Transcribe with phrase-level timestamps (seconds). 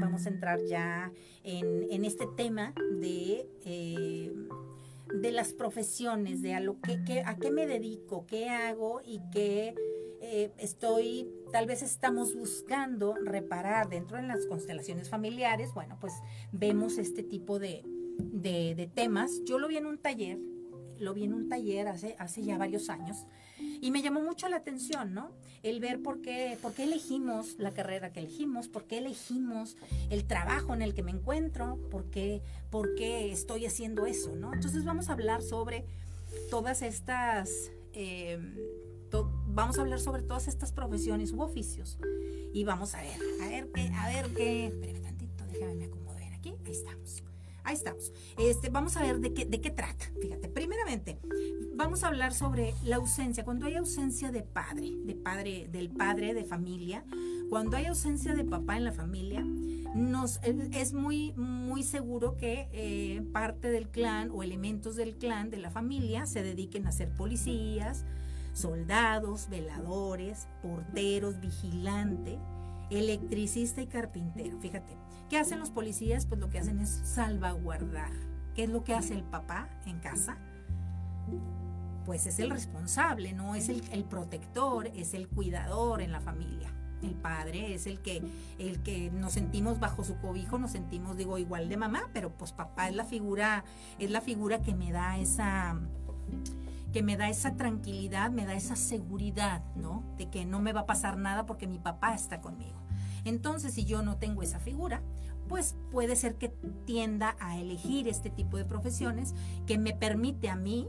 [0.00, 1.12] vamos a entrar ya
[1.42, 4.32] en, este tema de, eh,
[5.14, 9.74] de las profesiones, de a, lo que, a qué me dedico, qué hago y qué
[10.22, 15.72] eh, estoy, tal vez estamos buscando reparar dentro de las constelaciones familiares.
[15.74, 16.12] Bueno, pues
[16.52, 17.82] vemos este tipo de,
[18.16, 19.42] de temas.
[19.44, 20.38] Yo lo vi en un taller
[21.00, 23.26] lo vi en un taller hace, hace ya varios años
[23.80, 25.30] y me llamó mucho la atención, ¿no?
[25.62, 29.76] El ver por qué, por qué elegimos la carrera que elegimos, por qué elegimos
[30.10, 34.52] el trabajo en el que me encuentro, por qué, por qué estoy haciendo eso, ¿no?
[34.54, 35.84] Entonces vamos a hablar sobre
[36.50, 38.56] todas estas, em,
[39.46, 41.98] vamos a hablar sobre todas estas profesiones u oficios
[42.52, 46.16] y vamos a ver, a ver qué, a ver qué, espérame tantito, déjame me acomodo
[46.40, 47.29] aquí, ahí estamos.
[47.64, 48.12] Ahí estamos.
[48.38, 50.06] Este, vamos a ver de qué, de qué trata.
[50.20, 51.18] Fíjate, primeramente,
[51.74, 53.44] vamos a hablar sobre la ausencia.
[53.44, 57.04] Cuando hay ausencia de padre, de padre, del padre de familia,
[57.48, 59.44] cuando hay ausencia de papá en la familia,
[59.94, 65.58] nos, es muy, muy seguro que eh, parte del clan o elementos del clan, de
[65.58, 68.04] la familia, se dediquen a ser policías,
[68.52, 72.38] soldados, veladores, porteros, vigilante,
[72.90, 74.58] electricista y carpintero.
[74.60, 74.96] Fíjate,
[75.30, 76.26] ¿Qué hacen los policías?
[76.26, 78.10] Pues lo que hacen es salvaguardar.
[78.56, 80.36] ¿Qué es lo que hace el papá en casa?
[82.04, 86.72] Pues es el responsable, no es el, protector, es el cuidador en la familia.
[87.00, 88.20] El padre es el que,
[88.58, 92.50] el que nos sentimos bajo su cobijo, nos sentimos, digo, igual de mamá, pero pues
[92.50, 93.62] papá es la figura,
[94.00, 95.78] es la figura que me da esa,
[96.92, 100.02] que me da esa tranquilidad, me da esa seguridad, ¿no?
[100.18, 102.80] De que no me va a pasar nada porque mi papá está conmigo.
[103.24, 105.02] Entonces, si yo no tengo esa figura,
[105.50, 106.48] pues puede ser que
[106.86, 109.34] tienda a elegir este tipo de profesiones
[109.66, 110.88] que me permite a mí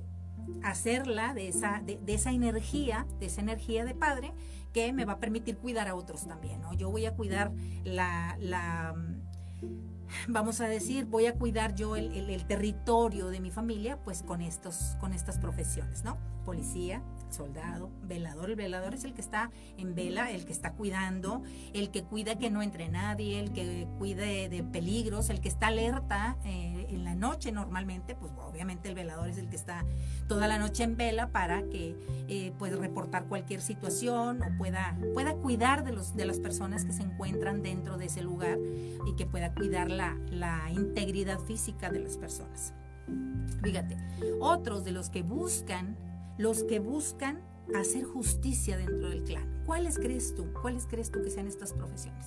[0.61, 4.33] hacerla de esa, de, esa energía, de esa energía de padre,
[4.71, 6.73] que me va a permitir cuidar a otros también, ¿no?
[6.73, 7.51] Yo voy a cuidar
[7.83, 8.93] la, la
[10.27, 14.43] vamos a decir, voy a cuidar yo el, el, territorio de mi familia, pues con,
[14.43, 16.19] estos, con estas profesiones, ¿no?
[16.45, 18.49] Policía, soldado, velador.
[18.49, 21.41] El velador es el que está en vela, el que está cuidando,
[21.73, 25.67] el que cuida que no entre nadie, el que cuide de peligros, el que está
[25.67, 29.85] alerta eh, en la noche normalmente, pues obviamente el velador es el que está
[30.27, 31.95] toda la noche en vela para que
[32.27, 36.93] eh, pueda reportar cualquier situación o pueda, pueda cuidar de, los, de las personas que
[36.93, 38.57] se encuentran dentro de ese lugar
[39.05, 42.73] y que pueda cuidar la, la integridad física de las personas.
[43.63, 43.97] Fíjate,
[44.39, 45.97] otros de los que buscan
[46.41, 47.39] los que buscan
[47.79, 49.47] hacer justicia dentro del clan.
[49.65, 50.51] ¿Cuáles crees tú?
[50.59, 52.25] ¿Cuáles crees tú que sean estas profesiones?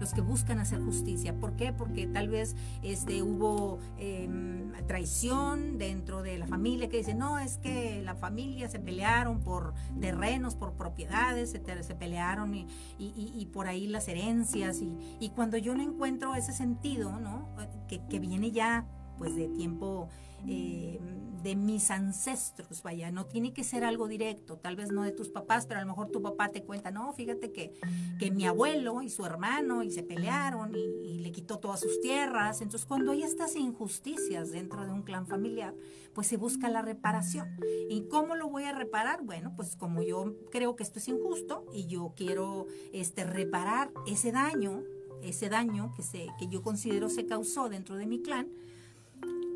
[0.00, 1.34] Los que buscan hacer justicia.
[1.34, 1.72] ¿Por qué?
[1.72, 7.58] Porque tal vez este, hubo em, traición dentro de la familia que dice, no, es
[7.58, 11.58] que la familia se pelearon por terrenos, por propiedades, se,
[11.94, 14.80] pelearon y, por ahí las herencias.
[14.80, 17.48] Y, cuando yo no encuentro ese sentido, ¿no?
[17.88, 18.86] Que, que viene ya
[19.18, 20.08] pues de tiempo
[20.46, 20.98] eh,
[21.46, 25.28] de mis ancestros, vaya, no tiene que ser algo directo, tal vez no de tus
[25.28, 27.72] papás, pero a lo mejor tu papá te cuenta, no, fíjate que,
[28.18, 32.60] que mi abuelo y su hermano y se pelearon y, le quitó todas sus tierras,
[32.60, 35.74] entonces cuando hay estas injusticias dentro de un clan familiar,
[36.14, 37.48] pues se busca la reparación.
[37.88, 39.22] ¿Y cómo lo voy a reparar?
[39.24, 44.30] Bueno, pues como yo creo que esto es injusto y yo quiero este, reparar ese
[44.30, 44.82] daño,
[45.22, 48.48] ese daño que, se, que yo considero se causó dentro de mi clan,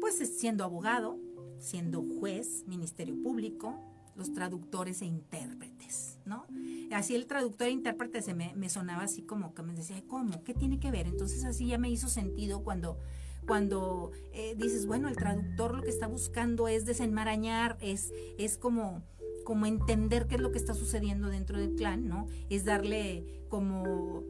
[0.00, 1.18] pues siendo abogado,
[1.58, 3.78] siendo juez, ministerio público,
[4.16, 6.46] los traductores e intérpretes, ¿no?
[6.92, 10.42] Así el traductor e intérprete se me, sonaba así como que me decía, ¿cómo?
[10.42, 11.06] ¿Qué tiene que ver?
[11.06, 12.98] Entonces así ya me hizo sentido cuando,
[13.46, 19.02] cuando eh, dices, bueno, el traductor lo que está buscando es desenmarañar, es, es como
[19.44, 22.26] como entender qué es lo que está sucediendo dentro del clan, ¿no?
[22.50, 24.22] Es darle como...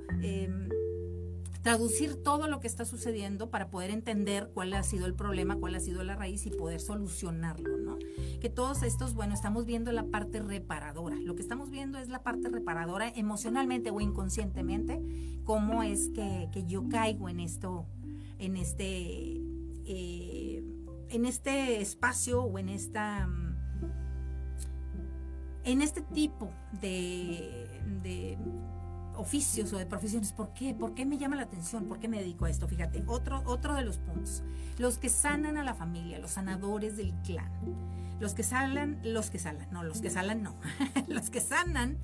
[1.62, 5.75] Traducir todo lo que está sucediendo para poder entender cuál ha sido el problema, cuál
[5.75, 7.98] ha sido la raíz y poder solucionarlo, ¿no?
[8.41, 11.16] Que todos estos, bueno, estamos viendo la parte reparadora.
[11.16, 15.02] Lo que estamos viendo es la parte reparadora emocionalmente o inconscientemente,
[15.44, 17.87] cómo es que, yo caigo en esto,
[18.38, 19.40] en este,
[19.85, 20.64] eh,
[21.08, 23.29] en este espacio o en esta
[25.64, 26.50] en este tipo
[26.81, 27.67] de,
[28.02, 28.38] de
[29.20, 30.32] oficios o de profesiones.
[30.32, 30.75] ¿Por qué?
[30.75, 31.84] ¿Por qué me llama la atención?
[31.87, 32.67] ¿Por qué me dedico a esto?
[32.67, 34.43] Fíjate, otro, otro de los puntos.
[34.78, 37.52] Los que sanan a la familia, los sanadores del clan.
[38.19, 40.56] Los que sanan, los que sanan, no, los que sanan no.
[41.08, 41.99] los que sanan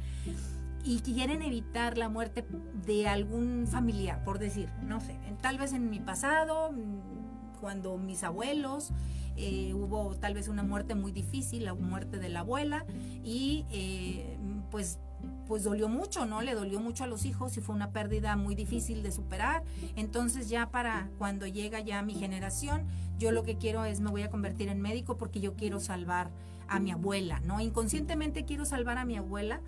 [0.84, 2.46] y quieren evitar la muerte
[2.86, 8.22] de algún familiar, por decir, no sé, tal vez en mi pasado, mm, cuando mis
[8.22, 8.92] abuelos,
[9.36, 12.86] eh, hubo tal vez una muerte muy difícil, la muerte de la abuela,
[13.24, 14.38] y eh,
[14.70, 15.00] pues
[15.46, 16.42] pues dolió mucho, ¿no?
[16.42, 19.62] Le dolió mucho a los hijos y fue una pérdida muy difícil de superar.
[19.94, 22.86] Entonces ya para cuando llega ya mi generación,
[23.18, 26.30] yo lo que quiero es me voy a convertir en médico porque yo quiero salvar
[26.68, 27.60] a mi abuela, ¿no?
[27.60, 29.60] Inconscientemente quiero salvar a mi abuela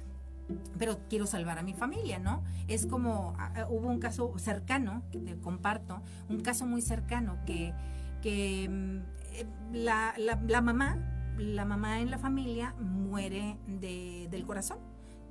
[0.79, 2.43] pero quiero salvar a mi familia, ¿no?
[2.69, 3.37] Es como,
[3.69, 7.75] hubo un caso cercano, que te comparto, un caso muy cercano que,
[8.23, 8.97] que mm,
[9.35, 14.79] eh, la, la, mamá, la mamá en la familia muere de, del corazón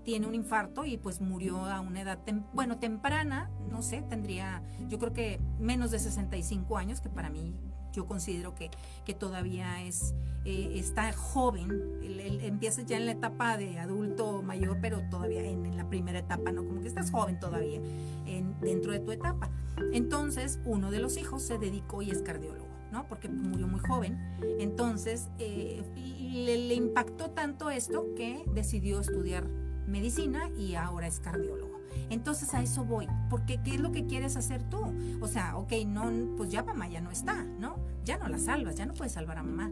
[0.07, 2.17] tiene un infarto y pues murió a una edad,
[2.53, 7.53] bueno, temprana, no sé, tendría yo creo que menos de 65 años, que para mí
[7.91, 8.71] yo considero que,
[9.03, 10.15] que todavía es,
[10.45, 11.99] eh, está joven,
[12.41, 16.65] empieza ya en la etapa de adulto mayor, pero todavía en, la primera etapa, ¿no?
[16.65, 17.81] Como que estás joven todavía
[18.25, 19.49] en, dentro de tu etapa.
[19.91, 22.65] Entonces, uno de los hijos se dedicó y es cardiólogo.
[22.93, 23.05] ¿no?
[23.09, 24.17] Porque murió muy joven.
[24.59, 29.45] Entonces, eh, le, le impactó tanto esto que decidió estudiar
[29.87, 31.77] medicina y ahora es cardiólogo.
[32.09, 34.93] Entonces a eso voy, porque ¿qué es lo que quieres hacer tú?
[35.21, 37.77] O sea, ok, no, pues ya mamá ya no está, ¿no?
[38.05, 39.71] Ya no la salvas, ya no puedes salvar a mamá.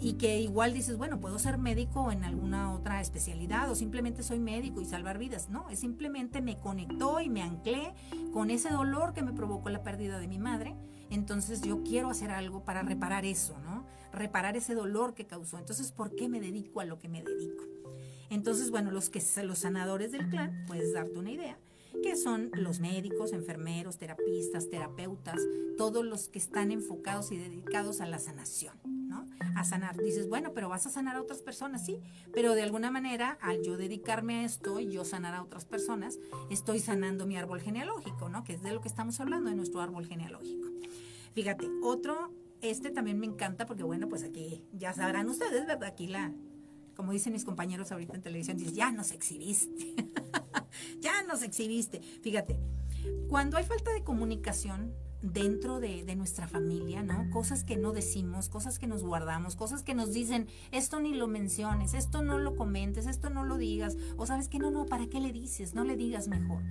[0.00, 4.38] Y que igual dices, bueno, puedo ser médico en alguna otra especialidad o simplemente soy
[4.38, 5.48] médico y salvar vidas.
[5.48, 7.94] No, es simplemente me conectó y me anclé
[8.32, 10.76] con ese dolor que me provocó la pérdida de mi madre.
[11.10, 13.86] Entonces yo quiero hacer algo para reparar eso, ¿no?
[14.12, 15.58] Reparar ese dolor que causó.
[15.58, 17.64] Entonces, ¿por qué me dedico a lo que me dedico?
[18.30, 21.58] Entonces, bueno, los que los sanadores del clan, puedes darte una idea,
[22.02, 25.40] que son los médicos, enfermeros, terapistas, terapeutas,
[25.76, 29.26] todos los que están enfocados y dedicados a la sanación, ¿no?
[29.56, 29.96] A sanar.
[29.96, 32.00] Dices, bueno, pero vas a sanar a otras personas, sí,
[32.32, 36.18] pero de alguna manera, al yo dedicarme a esto y yo sanar a otras personas,
[36.50, 38.44] estoy sanando mi árbol genealógico, ¿no?
[38.44, 40.68] Que es de lo que estamos hablando, de nuestro árbol genealógico.
[41.34, 45.84] Fíjate, otro, este también me encanta porque, bueno, pues aquí ya sabrán ustedes, ¿verdad?
[45.84, 46.32] Aquí la,
[46.98, 49.94] como dicen mis compañeros ahorita en televisión, dices, ya nos exhibiste,
[51.00, 52.00] ya nos exhibiste.
[52.00, 52.58] Fíjate,
[53.28, 54.92] cuando hay falta de comunicación
[55.22, 57.30] dentro de, de, nuestra familia, ¿no?
[57.30, 61.28] Cosas que no decimos, cosas que nos guardamos, cosas que nos dicen, esto ni lo
[61.28, 65.06] menciones, esto no lo comentes, esto no lo digas, o sabes que no, no, ¿para
[65.06, 65.74] qué le dices?
[65.74, 66.64] No le digas mejor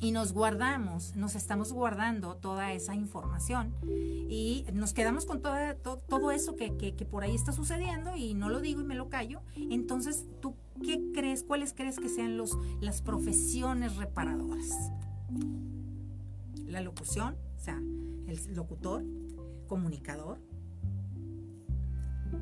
[0.00, 3.74] y nos guardamos, nos estamos guardando toda esa información
[4.28, 8.80] y nos quedamos con todo eso que, por ahí está sucediendo y no lo digo
[8.80, 9.40] y me lo callo.
[9.56, 11.42] Entonces, ¿tú qué crees?
[11.42, 14.70] ¿Cuáles crees que sean los, las profesiones reparadoras?
[16.66, 19.04] La locución, o sea, el locutor,
[19.66, 20.38] comunicador,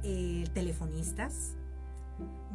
[0.02, 1.56] eh, telefonistas,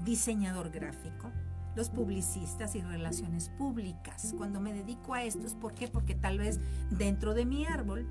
[0.03, 1.31] diseñador gráfico,
[1.79, 4.33] los publicistas y relaciones públicas.
[4.37, 5.87] Cuando me dedico a esto es ¿por qué?
[5.87, 6.59] Porque tal vez
[6.91, 8.05] dentro de mi árbol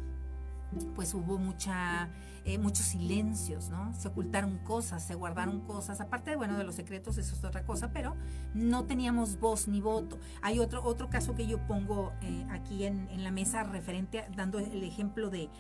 [0.95, 2.09] pues hubo mucha,
[2.47, 3.93] eh, muchos silencios, ¿no?
[3.95, 7.91] Se ocultaron cosas, se guardaron cosas, aparte, bueno, de los secretos, eso es otra cosa,
[7.93, 8.17] pero
[8.55, 10.19] no teníamos voz ni voto.
[10.41, 14.83] Hay otro, otro caso que yo pongo eh, aquí en, la mesa referente, dando el
[14.83, 15.51] ejemplo de,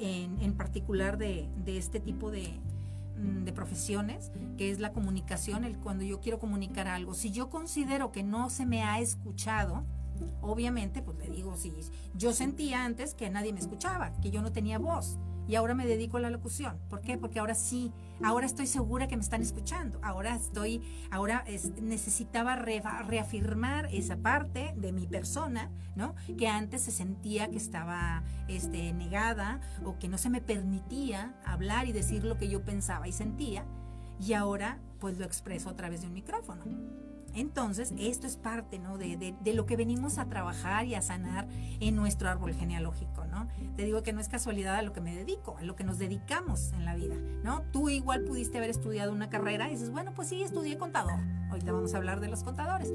[0.00, 2.58] en, en particular de, de este tipo de,
[3.18, 7.14] de profesiones, que es la comunicación, el cuando yo quiero comunicar algo.
[7.14, 9.84] Si yo considero que no se me ha escuchado,
[10.40, 11.72] obviamente, pues le digo, si
[12.14, 15.86] yo sentía antes que nadie me escuchaba, que yo no tenía voz y ahora me
[15.86, 16.78] dedico a la locución.
[16.90, 17.16] ¿Por qué?
[17.16, 17.90] Porque ahora sí,
[18.22, 19.98] ahora estoy segura que me están escuchando.
[20.02, 21.42] Ahora estoy, ahora
[21.80, 26.14] necesitaba reafirmar esa parte de mi persona, ¿no?
[26.36, 31.88] Que antes se sentía que estaba este, negada o que no se me permitía hablar
[31.88, 33.64] y decir lo que yo pensaba y sentía.
[34.20, 36.64] Y ahora pues lo expreso a través de un micrófono.
[37.34, 38.98] Entonces, esto es parte ¿no?
[38.98, 41.46] de, lo que venimos a trabajar y a sanar
[41.80, 43.48] en nuestro árbol genealógico, ¿no?
[43.76, 45.98] Te digo que no es casualidad a lo que me dedico, a lo que nos
[45.98, 47.62] dedicamos en la vida, ¿no?
[47.72, 51.20] Tú igual pudiste haber estudiado una carrera y dices, bueno, pues sí, estudié contador.
[51.50, 52.92] Ahorita vamos a hablar de los contadores.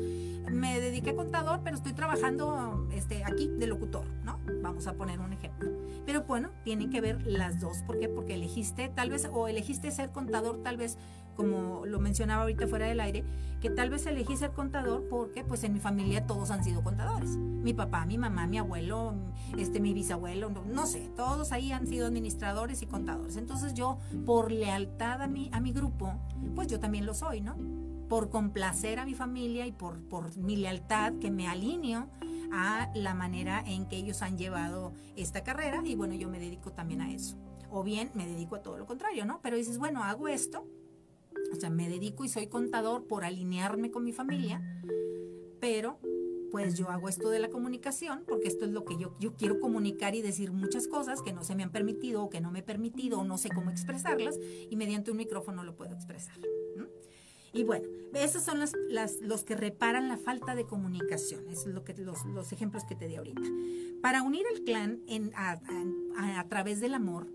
[0.52, 4.40] Me dediqué a contador, pero estoy trabajando este, aquí de locutor, ¿no?
[4.62, 5.72] Vamos a poner un ejemplo.
[6.06, 7.78] Pero bueno, tienen que ver las dos.
[7.84, 8.10] ¿Por qué?
[8.10, 10.98] Porque elegiste, tal vez, o elegiste ser contador, tal vez
[11.36, 13.24] como lo mencionaba ahorita fuera del aire,
[13.64, 17.30] que tal vez elegí ser contador porque pues en mi familia todos han sido contadores.
[17.30, 19.14] Mi papá, mi mamá, mi abuelo,
[19.58, 23.38] este mi bisabuelo, no, sé, todos ahí han sido administradores y contadores.
[23.38, 26.14] Entonces yo por lealtad a mi a mi grupo,
[26.56, 27.56] pues yo también lo soy, ¿no?
[28.10, 32.10] Por complacer a mi familia y por por mi lealtad que me alineo
[32.52, 36.74] a la manera en que ellos han llevado esta carrera y bueno, yo me dedico
[36.74, 37.38] también a eso.
[37.72, 39.40] O bien me dedico a todo lo contrario, ¿no?
[39.42, 40.68] Pero dices, bueno, hago esto
[41.54, 44.62] o sea, me dedico y soy contador por alinearme con mi familia,
[45.60, 46.00] pero
[46.52, 49.60] pues yo hago esto de la comunicación porque esto es lo que yo, yo quiero
[49.60, 52.60] comunicar y decir muchas cosas que no se me han permitido o que no me
[52.60, 54.38] he permitido o no sé cómo expresarlas
[54.70, 56.38] y mediante un micrófono lo puedo expresar.
[57.56, 61.48] Y bueno, esos son las, los que reparan la falta de comunicación.
[61.50, 63.44] Es lo que, los, los ejemplos que te di ahorita.
[64.02, 65.60] Para unir el clan en, a,
[66.40, 67.28] a través del amor,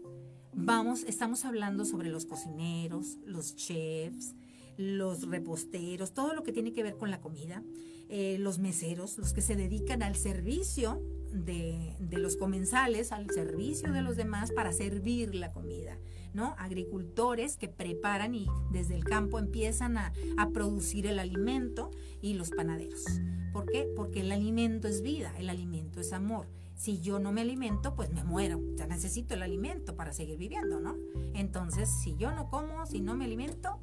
[0.65, 4.35] vamos, estamos hablando sobre los cocineros, los chefs,
[4.77, 7.63] los reposteros, todo lo que tiene que ver con la comida,
[8.09, 14.03] eh, los meseros, los que se dedican al servicio de, los comensales, al servicio de
[14.03, 15.99] los demás para servir la comida.
[16.35, 16.55] ¿no?
[16.59, 22.51] Agricultores que preparan y desde el campo empiezan a, a, producir el alimento y los
[22.51, 23.05] panaderos.
[23.53, 23.89] ¿Por qué?
[23.97, 26.47] Porque el alimento es vida, el alimento es amor.
[26.79, 28.61] Si yo no me alimento, pues me muero.
[28.77, 30.95] Ya necesito el alimento para seguir viviendo, ¿no?
[31.35, 33.81] Entonces, si yo no como, si no me alimento,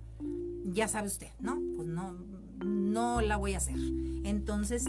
[0.63, 1.59] ya sabe usted, ¿no?
[1.75, 2.17] Pues no,
[2.63, 3.75] no la voy a hacer.
[4.23, 4.85] Entonces,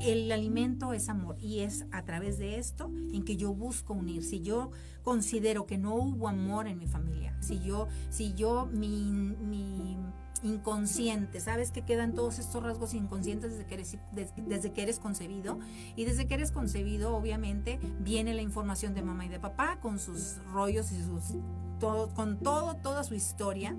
[0.00, 4.24] el alimento es amor y es a través de esto en que yo busco unir.
[4.24, 4.70] Si yo
[5.02, 9.96] considero que no hubo amor en mi familia, si yo, si yo, mi, mi
[10.42, 15.58] inconsciente, sabes que quedan todos estos rasgos inconscientes desde que, eres, desde que eres concebido
[15.96, 19.98] y desde que eres concebido obviamente viene la información de mamá y de papá con
[19.98, 21.40] sus rollos y sus
[21.80, 23.76] todo, con todo, toda su historia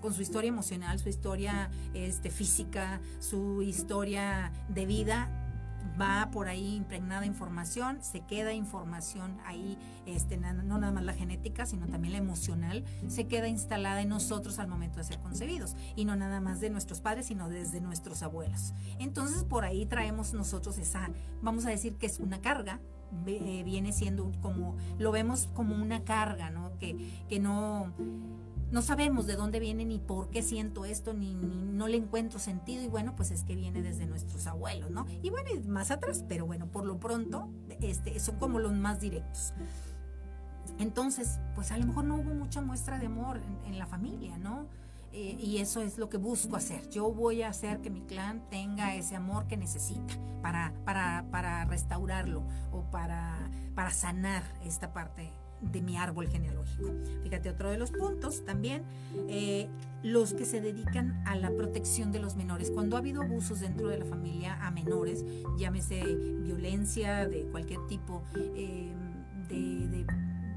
[0.00, 5.41] con su historia emocional, su historia este, física, su historia de vida,
[6.00, 11.66] va por ahí impregnada información, se queda información ahí, este, no nada más la genética,
[11.66, 16.04] sino también la emocional, se queda instalada en nosotros al momento de ser concebidos, y
[16.04, 18.74] no nada más de nuestros padres, sino desde nuestros abuelos.
[18.98, 21.10] Entonces por ahí traemos nosotros esa,
[21.40, 22.80] vamos a decir que es una carga,
[23.26, 26.78] eh, viene siendo como, lo vemos como una carga, ¿no?
[26.78, 27.92] Que, que no
[28.72, 32.82] no sabemos de dónde viene ni por qué siento esto, ni, no le encuentro sentido,
[32.82, 35.06] y bueno, pues es que viene desde nuestros abuelos, ¿no?
[35.22, 37.50] Y bueno, más atrás, pero bueno, por lo pronto,
[37.80, 39.52] este, son como los más directos.
[40.78, 44.66] Entonces, pues a lo mejor no hubo mucha muestra de amor en, la familia, ¿no?
[45.12, 46.88] Eh, y eso es lo que busco hacer.
[46.88, 51.66] Yo voy a hacer que mi clan tenga ese amor que necesita para, para, para
[51.66, 55.30] restaurarlo o para, para sanar esta parte
[55.62, 56.90] de mi árbol genealógico.
[57.22, 58.82] Fíjate, otro de los puntos también,
[59.28, 59.68] eh,
[60.02, 62.70] los que se dedican a la protección de los menores.
[62.70, 65.24] Cuando ha habido abusos dentro de la familia a menores,
[65.56, 68.92] llámese violencia de cualquier tipo, eh,
[69.48, 70.06] de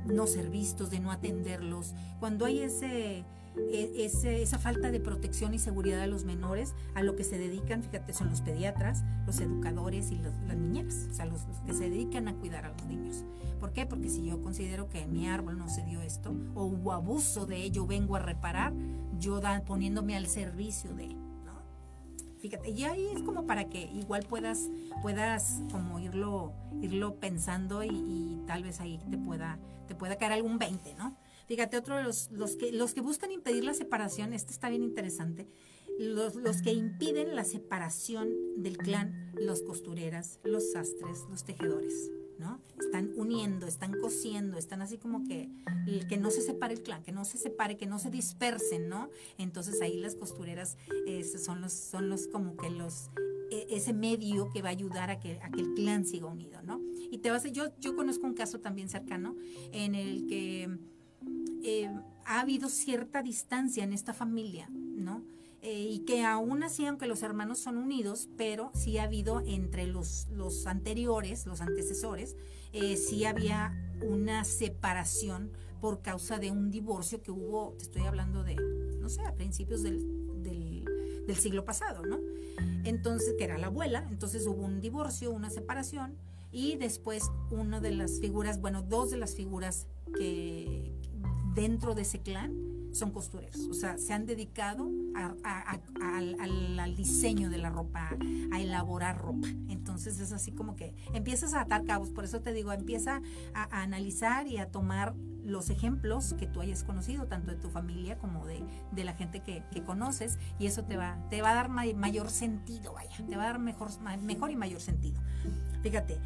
[0.05, 3.25] no ser vistos, de no atenderlos, cuando hay ese
[3.57, 4.05] e,
[4.41, 8.13] esa falta de protección y seguridad de los menores, a lo que se dedican, fíjate,
[8.13, 12.35] son los pediatras, los educadores y las niñeras, o sea, los, que se dedican a
[12.35, 13.23] cuidar a los niños.
[13.59, 13.85] ¿Por qué?
[13.85, 17.45] Porque si yo considero que en mi árbol no se dio esto, o hubo abuso
[17.45, 18.73] de ello, vengo a reparar,
[19.19, 21.61] yo da, poniéndome al servicio de, ¿no?
[22.39, 24.69] Fíjate, y ahí es como para que igual puedas,
[25.01, 29.57] puedas como irlo, irlo pensando y, y tal vez ahí te pueda,
[29.87, 31.15] te pueda caer algún 20, ¿no?
[31.47, 34.83] Fíjate, otro de los, los, que, los que buscan impedir la separación, este está bien
[34.83, 35.47] interesante,
[35.99, 42.59] los, los, que impiden la separación del clan, los costureras, los sastres, los tejedores, ¿no?
[42.79, 45.49] Están uniendo, están cosiendo, están así como que,
[46.09, 49.09] que no se separe el clan, que no se separe, que no se dispersen, ¿no?
[49.37, 50.77] Entonces ahí las costureras
[51.43, 53.11] son los, son los como que los
[53.51, 56.61] e, ese medio que va a ayudar a que, a que el clan siga unido,
[56.63, 56.81] ¿no?
[57.11, 59.35] Y te vas a, yo, yo conozco un caso también cercano
[59.71, 60.77] en el que
[61.67, 61.89] eh,
[62.25, 65.23] ha habido cierta distancia en esta familia, ¿no?
[65.63, 69.87] Eh, y que aún así, aunque los hermanos son unidos, pero sí ha habido entre
[69.87, 72.35] los, los anteriores, los antecesores,
[72.71, 78.43] eh, sí había una separación por causa de un divorcio que hubo, te estoy hablando
[78.43, 78.57] de,
[78.99, 80.85] no sé, a principios del, del,
[81.25, 82.19] del siglo pasado, ¿no?
[82.83, 86.15] Entonces, que era la abuela, entonces hubo un divorcio, una separación,
[86.51, 90.64] y después una de las figuras, bueno, dos de las figuras que,
[91.55, 92.53] dentro de ese clan
[92.95, 93.67] son costureros.
[93.69, 98.15] O sea, se han dedicado al, diseño de la ropa,
[98.51, 99.47] a elaborar ropa.
[99.67, 102.11] Entonces es así como que empiezas a atar cabos.
[102.11, 103.21] Por eso te digo, empieza
[103.53, 108.17] a, analizar y a tomar los ejemplos que tú hayas conocido, tanto de tu familia
[108.17, 108.63] como de,
[109.03, 113.15] la gente que, conoces, y eso te va, te va a dar mayor sentido, vaya,
[113.27, 113.89] te va a dar mejor,
[114.21, 115.21] mejor y mayor sentido.
[115.83, 116.19] Fíjate,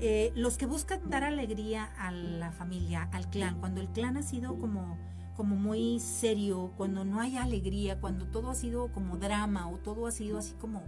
[0.00, 4.22] eh, los que buscan dar alegría a la familia, al clan, cuando el clan ha
[4.22, 4.96] sido como,
[5.36, 10.06] como muy serio, cuando no hay alegría, cuando todo ha sido como drama o todo
[10.06, 10.82] ha sido así como,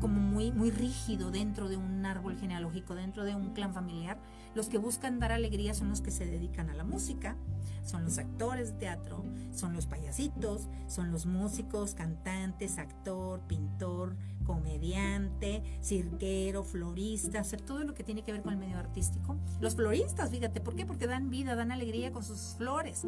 [0.00, 4.18] como muy, muy rígido dentro de un árbol genealógico, dentro de un clan familiar,
[4.54, 7.36] los que buscan dar alegría son los que se dedican a la música,
[7.84, 15.62] son los actores de teatro, son los payasitos, son los músicos, cantantes, actor, pintor, comediante,
[15.82, 19.36] cirquero, florista, hacer todo lo que tiene que ver con el medio artístico.
[19.60, 20.86] Los floristas, fíjate, ¿por qué?
[20.86, 23.04] Porque dan vida, dan alegría con sus flores.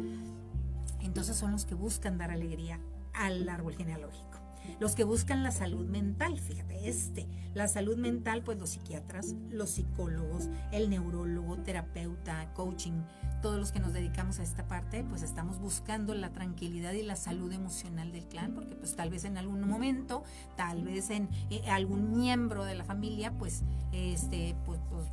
[1.01, 2.79] Entonces son los que buscan dar alegría
[3.13, 4.44] al árbol genealógico.
[4.79, 9.69] Los que buscan la salud mental, fíjate, este, la salud mental, pues los psiquiatras, los
[9.71, 13.01] psicólogos, el neurólogo, terapeuta, coaching,
[13.41, 17.15] todos los que nos dedicamos a esta parte, pues estamos buscando la tranquilidad y la
[17.15, 20.23] salud emocional del clan, porque pues tal vez en algún momento,
[20.55, 25.05] tal vez en eh, algún miembro de la familia, pues, este, pues, pues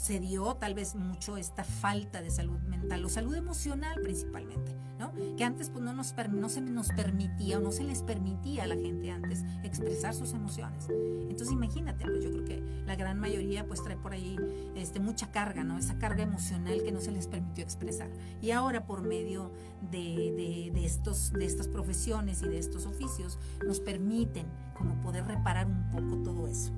[0.00, 5.12] se dio tal vez mucho esta falta de salud mental o salud emocional principalmente, ¿no?
[5.36, 8.66] Que antes pues no, nos, no se nos permitía o no se les permitía a
[8.66, 10.88] la gente antes expresar sus emociones.
[10.88, 14.38] Entonces imagínate, pues yo creo que la gran mayoría pues trae por ahí
[14.74, 15.76] este, mucha carga, ¿no?
[15.76, 18.08] Esa carga emocional que no se les permitió expresar.
[18.40, 19.52] Y ahora por medio
[19.90, 25.66] de, de, estos, de estas profesiones y de estos oficios nos permiten como poder reparar
[25.66, 26.72] un poco todo eso.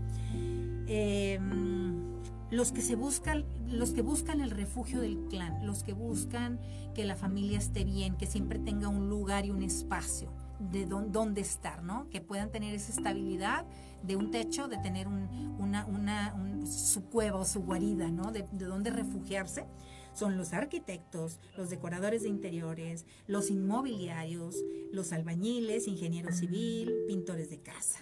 [0.88, 1.38] Eh,
[2.52, 6.60] los que se buscan, los que buscan el refugio del clan, los que buscan
[6.94, 10.30] que la familia esté bien, que siempre tenga un lugar y un espacio
[10.70, 12.10] de dónde estar, ¿no?
[12.10, 13.64] Que puedan tener esa estabilidad
[14.02, 18.32] de un techo, de tener una, su cueva o su guarida, ¿no?
[18.32, 19.64] De, de dónde refugiarse
[20.14, 24.56] son los arquitectos, los decoradores de interiores, los inmobiliarios,
[24.92, 28.00] los albañiles, ingenieros civil, pintores de casa.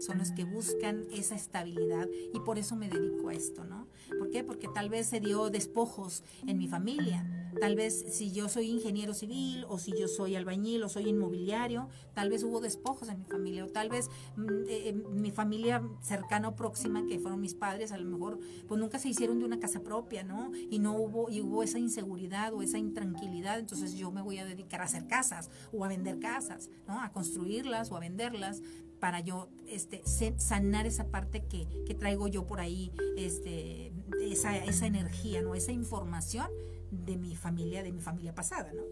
[0.00, 3.86] Son los que buscan esa estabilidad y por eso me dedico a esto, ¿no?
[4.18, 4.42] ¿Por qué?
[4.42, 9.14] Porque tal vez se dio despojos en mi familia Tal vez si yo soy ingeniero
[9.14, 13.24] civil o si yo soy albañil o soy inmobiliario, tal vez hubo despojos en mi
[13.26, 17.54] familia o tal vez mm, eh, eh, mi familia cercana o próxima, que fueron mis
[17.54, 20.52] padres, a lo mejor pues nunca se hicieron de una casa propia, ¿no?
[20.70, 24.44] Y no hubo, y hubo esa inseguridad o esa intranquilidad, entonces yo me voy a
[24.44, 27.00] dedicar a hacer casas o a vender casas, ¿no?
[27.00, 28.62] A construirlas o a venderlas
[29.02, 30.00] para yo este,
[30.36, 35.56] sanar esa parte que, que traigo yo por ahí, este, esa, esa energía, ¿no?
[35.56, 36.46] Esa información
[36.92, 38.82] de mi familia, de mi familia pasada, ¿no?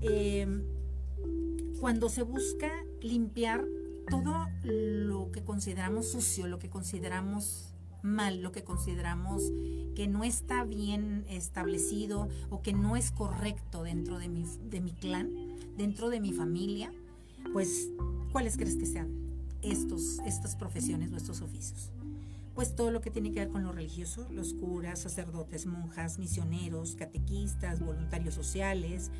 [0.00, 0.46] Eh,
[1.80, 2.70] cuando se busca
[3.02, 3.64] limpiar
[4.08, 9.42] todo lo que consideramos sucio, lo que consideramos mal, lo que consideramos
[9.94, 14.92] que no está bien establecido o que no es correcto dentro de mi, de mi
[14.92, 15.30] clan,
[15.76, 16.92] dentro de mi familia,
[17.52, 17.88] pues,
[18.32, 19.08] ¿cuáles crees que sean
[19.62, 21.92] estos, estas profesiones, nuestros oficios?
[22.60, 26.94] Pues todo lo que tiene que ver con lo religioso, los curas, sacerdotes, monjas, misioneros,
[26.94, 29.10] catequistas, voluntarios sociales,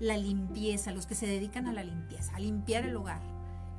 [0.00, 3.22] la limpieza, los que se dedican a la limpieza, a limpiar el hogar,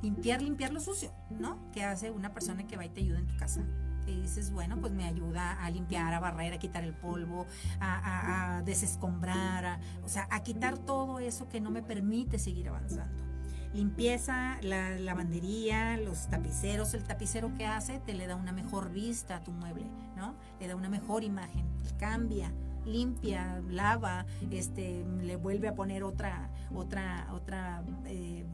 [0.02, 1.70] limpiar, limpiar lo sucio, ¿no?
[1.70, 3.64] Que hace una persona que va y te ayuda en tu casa.
[4.08, 7.46] Y dices, bueno, pues me ayuda a limpiar, a barrer, a quitar el polvo,
[7.78, 13.31] a, desescombrar, o sea, a quitar todo eso que no me permite seguir avanzando
[13.74, 19.36] limpieza, la lavandería, los tapiceros, el tapicero que hace te le da una mejor vista
[19.36, 20.34] a tu mueble, ¿no?
[20.60, 21.66] Le da una mejor imagen,
[21.98, 22.52] cambia,
[22.84, 28.44] limpia, lava, este, le vuelve a poner otra, otra, otra eh,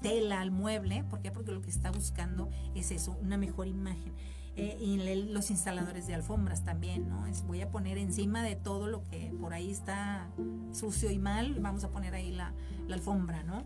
[0.00, 1.30] tela al mueble, ¿por qué?
[1.30, 4.12] Porque lo que está buscando es eso, una mejor imagen.
[4.54, 4.98] Eh, y
[5.32, 7.24] los instaladores de alfombras también, ¿no?
[7.46, 10.28] Voy a poner encima de todo lo que por ahí está
[10.72, 12.52] sucio y mal, vamos a poner ahí la
[12.90, 13.64] alfombra, ¿no?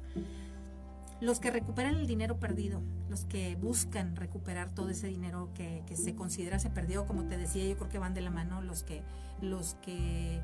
[1.20, 6.14] Los que recuperan el dinero perdido, los que buscan recuperar todo ese dinero que, se
[6.14, 9.02] considera se perdió, como te decía, yo creo que van de la mano los que
[9.40, 10.40] los que,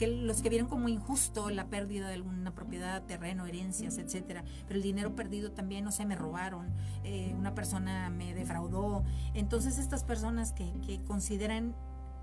[0.00, 4.44] los que vieron como injusto la pérdida de alguna propiedad, terreno, herencias, etcétera.
[4.68, 9.04] Pero el dinero perdido también, no sé, me robaron, eh, una persona me defraudó.
[9.34, 11.74] Entonces estas personas que, que consideran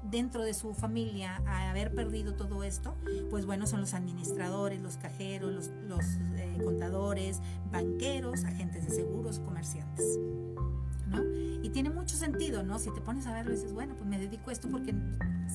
[0.09, 2.95] dentro de su familia a haber perdido todo esto,
[3.29, 7.41] pues bueno, son los administradores, los cajeros, los, eh, contadores,
[7.71, 10.19] banqueros, agentes de seguros, comerciantes.
[11.07, 11.23] ¿no?
[11.63, 12.79] Y tiene mucho sentido, ¿no?
[12.79, 14.93] Si te pones a verlo y dices, bueno, pues me dedico a esto porque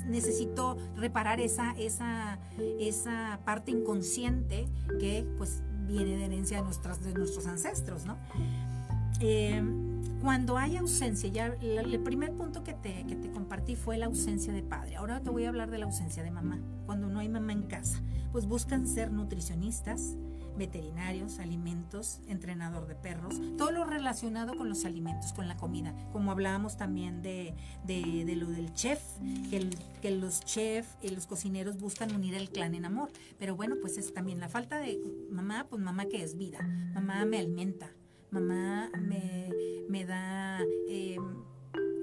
[0.06, 2.38] necesito reparar esa, esa,
[2.78, 8.16] esa parte inconsciente que pues viene de herencia de, nuestras, de nuestros ancestros, ¿no?
[9.20, 9.62] Eh,
[10.20, 14.52] cuando hay ausencia, ya el primer punto que te, que te compartí fue la ausencia
[14.52, 14.96] de padre.
[14.96, 16.60] Ahora te voy a hablar de la ausencia de mamá.
[16.84, 18.02] Cuando no hay mamá en casa,
[18.32, 20.16] pues buscan ser nutricionistas,
[20.58, 25.94] veterinarios, alimentos, entrenador de perros, todo lo relacionado con los alimentos, con la comida.
[26.12, 27.54] Como hablábamos también de,
[27.86, 29.00] de, lo del chef,
[29.48, 29.70] que,
[30.02, 33.10] que los chefs y los cocineros buscan unir el clan en amor.
[33.38, 36.60] Pero bueno, pues es también la falta de mamá, pues mamá que es vida,
[36.92, 37.90] mamá me alimenta,
[38.30, 39.50] mamá me,
[39.88, 40.60] me da...
[40.88, 41.50] Em,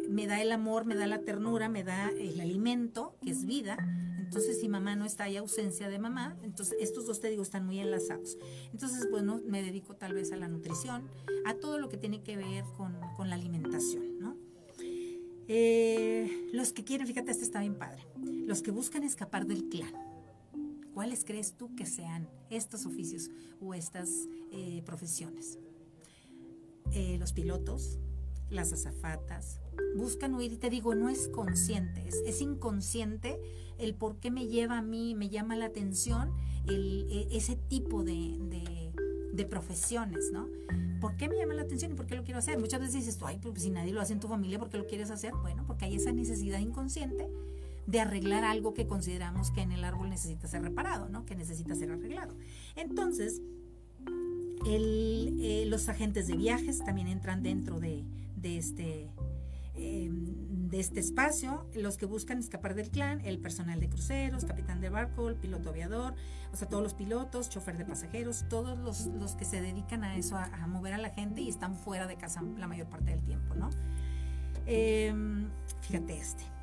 [0.09, 3.77] me da el amor, me da la ternura, me da el alimento, que es vida.
[4.19, 6.37] Entonces, si mamá no está, hay ausencia de mamá.
[6.43, 8.37] Entonces, estos dos, te digo, están muy enlazados.
[8.73, 11.03] Entonces, bueno, me dedico tal vez a la nutrición,
[11.45, 14.37] a todo lo que tiene que ver con, con la alimentación, ¿no?
[15.47, 18.05] Eh, los que quieren, fíjate, este está bien padre.
[18.17, 19.93] Los que buscan escapar del clan.
[20.93, 23.29] ¿Cuáles crees tú que sean estos oficios
[23.61, 24.09] o estas
[24.51, 25.59] eh, profesiones?
[26.93, 27.99] Eh, los pilotos,
[28.49, 29.59] las azafatas,
[29.95, 33.39] buscan huir y te digo, no es consciente, es, inconsciente
[33.77, 36.31] el por qué me lleva a mí, me llama la atención
[36.67, 38.37] e, ese tipo de,
[39.33, 40.47] de, profesiones, ¿no?
[40.99, 42.59] ¿Por qué me llama la atención y por qué lo quiero hacer?
[42.59, 44.77] Muchas veces dices tú, ay, pues si nadie lo hace en tu familia, ¿por qué
[44.77, 45.31] lo quieres hacer?
[45.41, 47.29] Bueno, porque hay esa necesidad inconsciente
[47.85, 51.25] de arreglar algo que consideramos que en el árbol necesita ser reparado, ¿no?
[51.25, 52.35] Que necesita ser arreglado.
[52.75, 53.41] Entonces,
[54.65, 58.03] eh, los agentes de viajes también entran dentro de,
[58.43, 59.09] este,
[59.75, 64.81] em, de este espacio, los que buscan escapar del clan, el personal de cruceros, capitán
[64.81, 66.15] de barco, el piloto aviador,
[66.51, 70.35] o sea, todos los pilotos, chofer de pasajeros, todos los, que se dedican a eso,
[70.37, 73.55] a, mover a la gente y están fuera de casa la mayor parte del tiempo,
[73.55, 73.69] ¿no?
[74.65, 75.49] Em,
[75.81, 76.56] fíjate este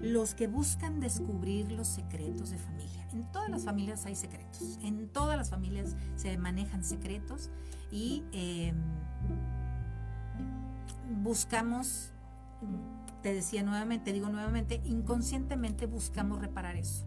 [0.00, 3.06] los que buscan descubrir los secretos de familia.
[3.12, 7.50] En todas las familias hay secretos, en todas las familias se manejan secretos
[7.90, 8.76] y em,
[11.22, 12.12] buscamos,
[13.22, 17.04] te decía nuevamente, digo nuevamente, inconscientemente buscamos reparar eso.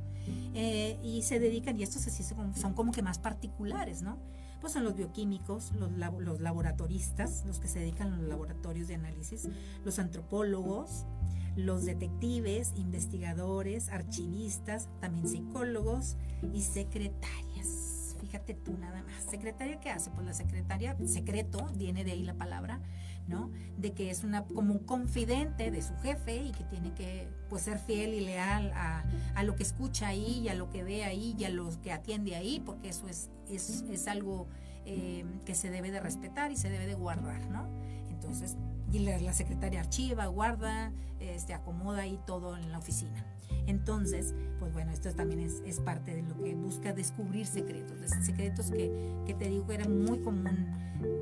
[0.54, 2.08] Eh, y se dedican, y estos
[2.56, 4.18] son como que más particulares, ¿no?
[4.62, 8.96] Pues son los bioquímicos, los, los laboratoristas, los que se dedican a los laboratorios de
[8.96, 9.50] análisis,
[9.84, 11.06] los antropólogos,
[11.56, 16.18] los detectives, investigadores, archivistas, también psicólogos
[16.54, 18.16] y secretarias.
[18.20, 19.24] Fíjate tú nada más.
[19.30, 20.10] ¿Secretaria qué hace?
[20.12, 22.80] Pues la secretaria, secreto, viene de ahí la palabra,
[23.28, 23.52] ¿no?
[23.78, 27.64] De que es una como un confidente de su jefe y que tiene que pues
[27.64, 29.04] ser fiel y leal a,
[29.44, 32.36] lo que escucha ahí y a lo que ve ahí y a los que atiende
[32.36, 34.48] ahí, porque eso es, es, algo
[34.86, 37.68] eh, que se debe de respetar y se debe de guardar, ¿no?
[38.10, 38.56] Entonces,
[38.94, 43.26] y la, secretaria archiva, guarda, este, acomoda ahí todo en la oficina.
[43.66, 48.92] Entonces, pues bueno, esto también es, parte de lo que busca descubrir secretos, secretos que,
[49.26, 50.68] que, te digo que era muy común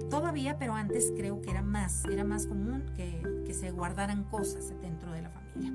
[0.10, 4.74] todavía, pero antes creo que era más, era más común que, que se guardaran cosas
[4.82, 5.72] dentro de la familia.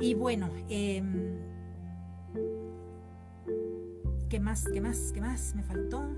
[0.00, 1.38] Y bueno, em,
[4.28, 4.64] ¿qué más?
[4.72, 5.10] ¿Qué más?
[5.12, 6.08] ¿Qué más me faltó?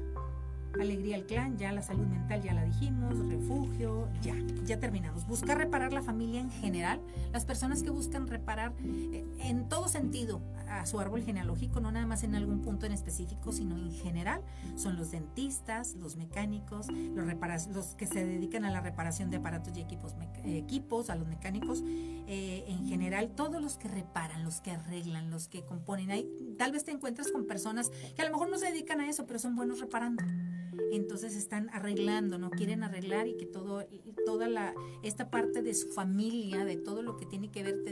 [0.80, 4.34] Alegría al clan, ya la salud mental ya la dijimos, refugio, ya,
[4.64, 5.26] ya terminamos.
[5.26, 7.00] Buscar reparar la familia en general,
[7.32, 12.06] las personas que buscan reparar eh, en todo sentido a su árbol genealógico, no nada
[12.06, 14.40] más en algún punto en específico, sino en general,
[14.76, 19.76] son los dentistas, los mecánicos, los, los que se dedican a la reparación de aparatos
[19.76, 21.82] y equipos, equipos a los mecánicos,
[22.26, 26.10] eh, en general, todos los que reparan, los que arreglan, los que componen.
[26.10, 29.08] Ahí, tal vez te encuentras con personas que a lo mejor no se dedican a
[29.08, 30.24] eso, pero son buenos reparando
[30.92, 33.86] entonces están arreglando, no quieren arreglar y que todo,
[34.24, 37.84] toda la, esta parte de su familia, de todo lo que tiene que ver,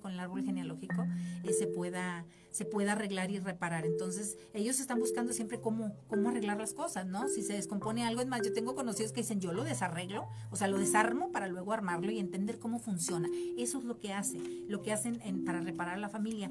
[0.00, 1.06] con el árbol genealógico,
[1.44, 3.84] eh, se pueda se pueda arreglar y reparar.
[3.84, 7.26] Entonces, ellos están buscando siempre cómo, cómo arreglar las cosas, ¿no?
[7.26, 10.56] Si se descompone algo, es más, yo tengo conocidos que dicen, yo lo desarreglo, o
[10.56, 13.28] sea, lo desarmo para luego armarlo y entender cómo funciona.
[13.58, 16.48] Eso es lo que hace, lo que hacen para reparar la familia.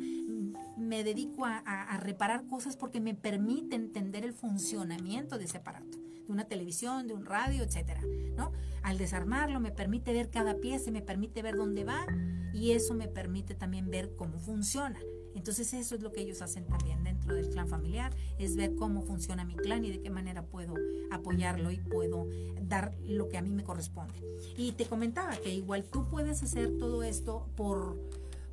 [0.78, 6.03] Me dedico a, a reparar cosas porque me permite entender el funcionamiento de ese aparato
[6.26, 8.02] de una televisión, de un radio, etcétera,
[8.36, 8.52] ¿no?
[8.82, 12.06] Al desarmarlo me permite ver cada pieza, me permite ver dónde va
[12.54, 15.00] y eso me permite también ver cómo funciona.
[15.36, 19.02] Entonces eso es lo que ellos hacen también dentro del clan familiar, es ver cómo
[19.02, 20.76] funciona mi clan y de qué manera puedo
[21.12, 22.28] apoyarlo y puedo
[22.62, 24.14] dar lo que a mí me corresponde.
[24.58, 27.98] Y te comentaba que igual tú puedes hacer todo esto por,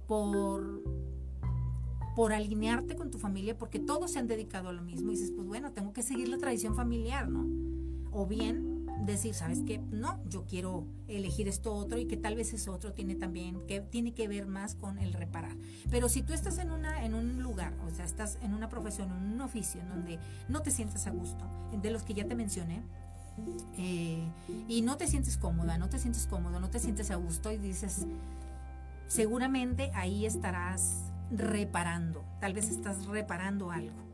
[0.07, 0.83] por,
[2.21, 5.33] por alinearte con tu familia, porque todos se han dedicado a lo mismo y dices,
[5.35, 7.47] pues bueno, tengo que seguir la tradición familiar, ¿no?
[8.13, 9.79] O bien decir, ¿sabes qué?
[9.91, 13.81] No, yo quiero elegir esto otro y que tal vez eso otro tiene también, que
[13.81, 15.57] tiene que ver más con el reparar.
[15.91, 19.09] Pero si tú estás en, una, en un lugar, o sea, estás en una profesión,
[19.09, 20.19] en un oficio en donde
[20.51, 21.47] no te sientes a gusto,
[21.81, 22.83] de los que ya te mencioné,
[23.79, 24.23] eh,
[24.69, 27.57] y no te sientes cómoda, no te sientes cómodo, no te sientes a gusto y
[27.57, 28.05] dices,
[29.09, 34.11] seguramente ahí estarás reparando, tal vez estás reparando algo.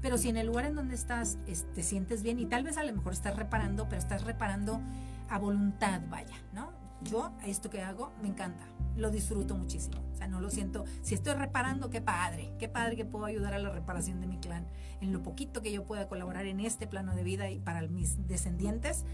[0.00, 1.38] Pero si en el lugar en donde estás
[1.74, 4.80] te sientes bien y tal vez a lo mejor estás reparando, pero estás reparando
[5.28, 6.72] a voluntad, vaya, ¿no?
[7.02, 8.64] Yo esto que hago me encanta,
[8.96, 12.96] lo disfruto muchísimo, o sea, no lo siento, si estoy reparando, qué padre, qué padre
[12.96, 14.66] que puedo ayudar a la reparación de mi clan,
[15.00, 18.26] en lo poquito que yo pueda colaborar en este plano de vida y para mis
[18.26, 19.04] descendientes,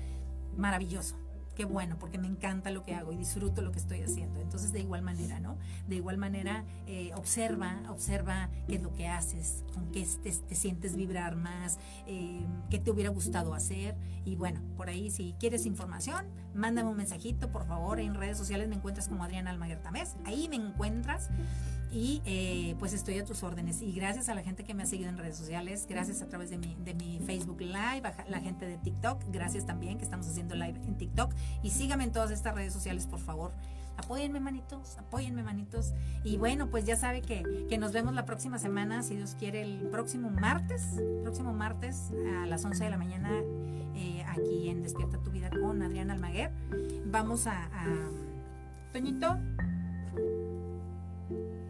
[0.57, 1.24] maravilloso
[1.55, 4.41] qué bueno, porque me encanta lo que hago y disfruto lo que estoy haciendo.
[4.41, 5.57] Entonces, de igual manera, ¿no?
[5.87, 10.97] De igual manera, eh, observa, observa qué es lo que haces, con qué te, sientes
[10.97, 13.97] vibrar más, eh, qué te hubiera gustado hacer.
[14.25, 18.01] Y bueno, por ahí, si quieres información, mándame un mensajito, por favor.
[18.01, 20.17] En redes sociales me encuentras como Adriana Almaguer Tamés.
[20.25, 21.31] Ahí me encuentras.
[21.95, 23.81] Y eh, pues estoy a tus órdenes.
[23.81, 26.51] Y gracias a la gente que me ha seguido en redes sociales, gracias a través
[26.51, 30.57] de mi, de mi Facebook Live, la gente de TikTok, gracias también que estamos haciendo
[30.57, 31.33] live en TikTok.
[31.63, 33.53] Y síganme en todas estas redes sociales, por favor.
[33.97, 35.93] Apóyenme, manitos, apóyenme, manitos.
[36.25, 39.63] Y bueno, pues ya sabe que, que, nos vemos la próxima semana, si Dios quiere,
[39.63, 42.11] el próximo martes, próximo martes
[42.43, 43.31] a las 11 de la mañana,
[43.95, 46.51] eh, aquí en Despierta tu Vida con Adriana Almaguer.
[47.07, 47.69] Vamos a
[48.93, 49.39] Toñito,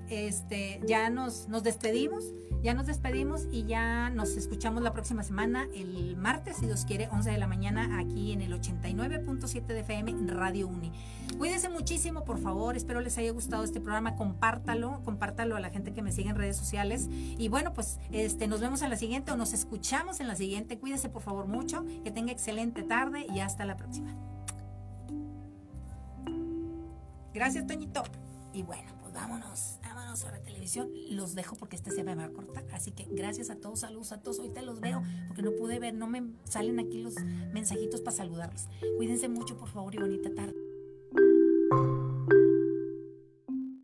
[0.08, 2.24] este, ya nos, nos despedimos,
[2.62, 7.08] ya nos despedimos y ya nos escuchamos la próxima semana, el martes, si Dios quiere,
[7.12, 10.90] 11 de la mañana, aquí en el 89.7 de FM Radio Uni.
[11.36, 15.92] Cuídense muchísimo, por favor, espero les haya gustado este programa, compártalo, compártalo a la gente
[15.92, 17.08] que me sigue en redes sociales.
[17.10, 20.78] Y bueno, pues este, nos vemos en la siguiente o nos escuchamos en la siguiente.
[20.78, 24.14] Cuídense, por favor, mucho, que tenga excelente tarde y hasta la próxima.
[27.34, 28.04] Gracias, Toñito.
[28.54, 30.90] Y bueno, pues vámonos sobre televisión.
[31.10, 32.64] Los dejo porque este se me va a cortar.
[32.72, 34.40] Así que gracias a todos, saludos a todos.
[34.40, 37.14] Ahorita los veo porque no pude ver, no me salen aquí los
[37.52, 38.66] mensajitos para saludarlos.
[38.96, 40.63] Cuídense mucho, por favor, y bonita tarde.